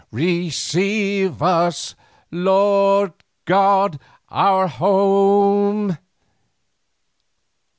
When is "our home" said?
4.29-5.95